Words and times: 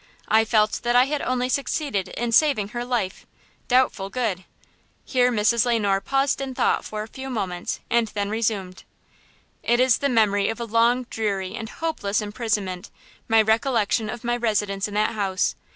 I 0.27 0.45
felt 0.45 0.79
that 0.81 0.95
I 0.95 1.03
had 1.05 1.21
only 1.21 1.47
succeeded 1.47 2.07
in 2.07 2.31
saving 2.31 2.69
her 2.69 2.83
life–doubtful 2.83 4.09
good!" 4.09 4.45
Here 5.05 5.31
Mrs. 5.31 5.63
Le 5.63 5.77
Noir 5.79 6.01
paused 6.01 6.41
in 6.41 6.55
thought 6.55 6.83
for 6.83 7.03
a 7.03 7.07
few 7.07 7.29
moments 7.29 7.79
and 7.87 8.07
then 8.07 8.31
resumed. 8.31 8.83
"It 9.61 9.79
is 9.79 9.99
the 9.99 10.09
memory 10.09 10.49
of 10.49 10.59
a 10.59 10.65
long, 10.65 11.03
dreary 11.11 11.53
and 11.53 11.69
hopeless 11.69 12.19
imprisonment, 12.19 12.89
my 13.27 13.43
recollection 13.43 14.09
of 14.09 14.23
my 14.23 14.35
residence 14.35 14.87
in 14.87 14.95
that 14.95 15.11
house! 15.11 15.53